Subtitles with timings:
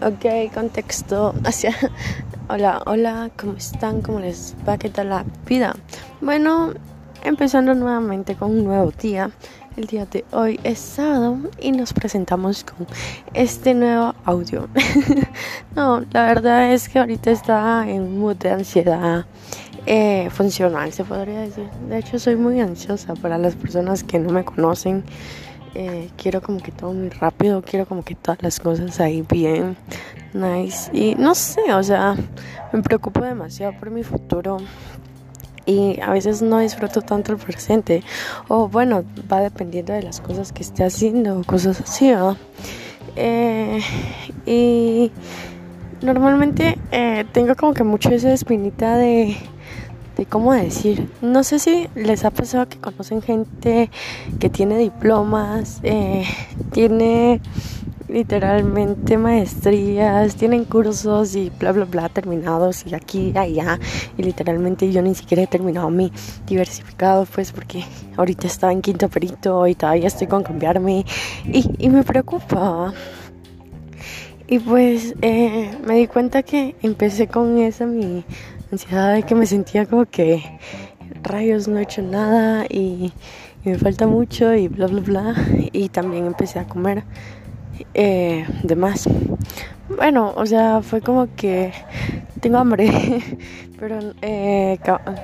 [0.00, 1.74] Ok, contexto hacia...
[2.48, 4.00] Hola, hola, ¿cómo están?
[4.00, 4.78] ¿Cómo les va?
[4.78, 5.74] ¿Qué tal la vida?
[6.20, 6.72] Bueno,
[7.24, 9.30] empezando nuevamente con un nuevo día.
[9.76, 12.86] El día de hoy es sábado y nos presentamos con
[13.34, 14.68] este nuevo audio.
[15.74, 19.26] no, la verdad es que ahorita está en un mood de ansiedad
[19.86, 21.68] eh, funcional, se podría decir.
[21.88, 25.02] De hecho, soy muy ansiosa para las personas que no me conocen.
[25.74, 29.76] Eh, quiero como que todo muy rápido, quiero como que todas las cosas ahí bien,
[30.32, 30.90] nice.
[30.92, 32.16] Y no sé, o sea,
[32.72, 34.58] me preocupo demasiado por mi futuro
[35.66, 38.02] y a veces no disfruto tanto el presente.
[38.48, 42.10] O bueno, va dependiendo de las cosas que esté haciendo, cosas así,
[43.16, 43.80] eh,
[44.46, 45.10] y
[46.02, 49.36] normalmente eh, tengo como que mucho esa espinita de
[50.26, 51.08] cómo decir.
[51.22, 53.90] No sé si les ha pasado que conocen gente
[54.38, 56.24] que tiene diplomas, eh,
[56.72, 57.40] tiene
[58.08, 63.78] literalmente maestrías, tienen cursos y bla bla bla terminados y aquí y allá
[64.16, 66.10] y literalmente yo ni siquiera he terminado mi
[66.46, 67.84] diversificado pues porque
[68.16, 71.04] ahorita estaba en quinto perito y todavía estoy con cambiarme
[71.52, 72.94] y, y me preocupa
[74.50, 78.24] y pues eh, me di cuenta que empecé con esa mi
[78.70, 80.42] ansiedad de que me sentía como que
[81.22, 83.12] rayos no he hecho nada y,
[83.64, 85.34] me falta mucho y bla bla bla.
[85.72, 87.04] Y también empecé a comer
[87.94, 89.08] eh, de más.
[89.96, 91.72] Bueno o sea fue como que
[92.40, 92.90] tengo hambre
[93.80, 94.78] pero eh,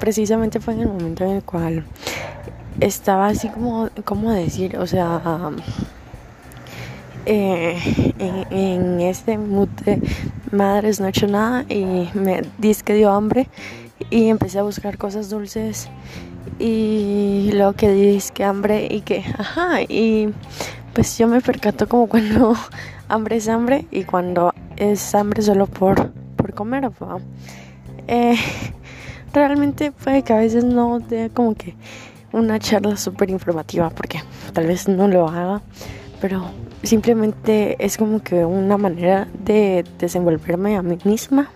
[0.00, 1.84] precisamente fue en el momento en el cual
[2.80, 5.20] estaba así como como decir o sea
[7.30, 7.76] eh,
[8.50, 9.68] en, este mood
[10.50, 13.48] madres no he hecho nada y me dice que dio hambre
[14.08, 15.90] y empecé a buscar cosas dulces
[16.58, 20.30] y luego que dice que hambre y que ajá y
[20.94, 22.54] pues yo me percato como cuando
[23.10, 26.90] hambre es hambre y cuando es hambre solo por, por comer
[28.06, 28.36] eh,
[29.34, 31.74] realmente puede que a veces no dé como que
[32.32, 34.22] una charla súper informativa porque
[34.54, 35.60] tal vez no lo haga
[36.22, 36.46] pero
[36.82, 41.50] simplemente es como que una manera de desenvolverme a mí misma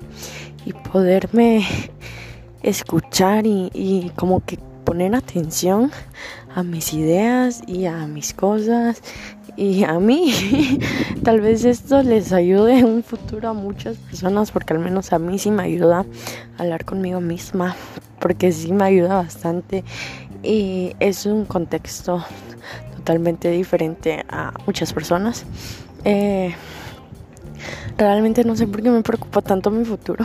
[0.65, 1.67] y poderme
[2.63, 5.91] escuchar y, como que poner atención
[6.55, 9.01] a mis ideas y a mis cosas
[9.57, 10.33] y a mí.
[11.25, 15.19] Tal vez esto les ayude en un futuro a muchas personas porque al menos a
[15.19, 16.05] mí sí me ayuda
[16.59, 17.77] a hablar conmigo misma
[18.19, 19.85] porque sí me ayuda bastante
[20.43, 22.25] y es un contexto
[23.03, 25.45] totalmente diferente a muchas personas.
[26.05, 26.55] Eh,
[27.99, 30.25] realmente no sé por qué me preocupa tanto mi futuro.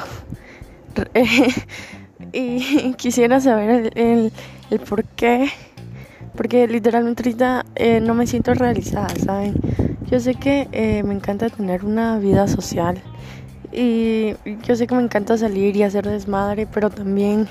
[2.34, 4.32] y quisiera saber el,
[4.70, 5.50] el, por qué.
[6.36, 9.56] Porque literalmente ahorita eh, no me siento realizada, ¿saben?
[10.12, 13.02] Yo sé que eh, me encanta tener una vida social.
[13.72, 17.48] Y yo sé que me encanta salir y hacer desmadre, pero también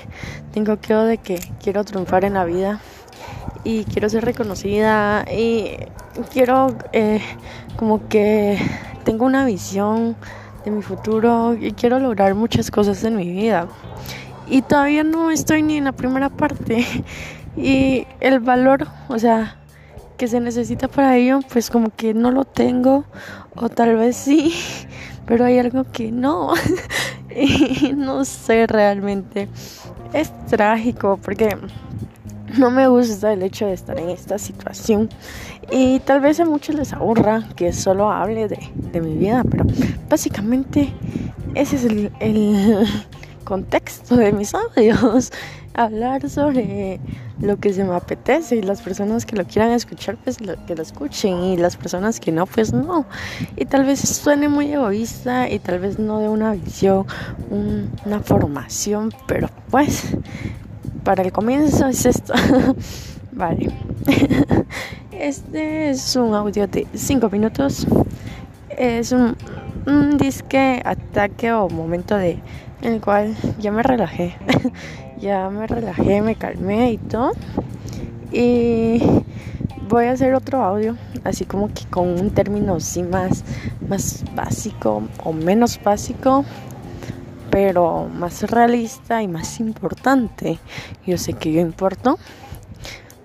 [0.53, 2.79] tengo que de que quiero triunfar en la vida
[3.67, 5.71] y quiero ser reconocida y
[6.31, 7.19] quiero eh,
[7.75, 8.57] como que
[9.03, 10.15] tengo una visión
[10.63, 13.67] de mi futuro y quiero lograr muchas cosas en mi vida.
[14.49, 16.85] Y todavía no estoy ni en la primera parte.
[17.59, 19.57] Y el valor o sea
[20.15, 23.05] que se necesita para ello pues como que no lo tengo
[23.55, 24.53] o tal vez sí
[25.25, 26.53] pero hay algo que no.
[27.35, 29.49] Y no sé realmente.
[30.13, 31.49] Es trágico porque
[32.57, 35.09] no me gusta el hecho de estar en esta situación.
[35.71, 39.65] Y tal vez a muchos les aburra que solo hable de, mi vida, pero
[40.09, 40.93] básicamente
[41.55, 42.11] ese es el,
[43.43, 45.31] contexto de mis audios,
[45.73, 46.99] hablar sobre
[47.39, 50.81] lo que se me apetece y las personas que lo quieran escuchar pues que lo
[50.81, 53.05] escuchen y las personas que no pues no.
[53.55, 57.05] Y tal vez suene muy egoísta y tal vez no de una visión
[57.49, 60.13] una formación pero pues
[61.07, 62.33] para el comienzo es esto.
[63.31, 63.71] vale.
[65.11, 67.87] Este es un audio de 5 minutos.
[68.69, 69.37] Es un,
[70.17, 72.39] disque ataque o momento de
[72.81, 74.35] en el cual ya me relajé.
[75.21, 77.31] ya me relajé, me calmé y todo.
[78.33, 79.01] Y
[79.87, 83.45] voy a hacer otro audio, así como que con un término así más,
[83.87, 86.43] más básico o menos básico
[87.57, 90.59] pero más realista y más importante.
[91.07, 92.19] Yo sé que yo importo,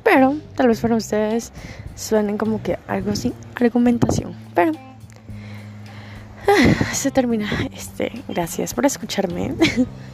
[0.03, 1.53] pero tal vez para ustedes
[1.95, 4.35] suenen como que algo sin argumentación.
[4.55, 4.73] Pero
[6.49, 8.11] ah, se termina este.
[8.27, 9.55] Gracias por escucharme.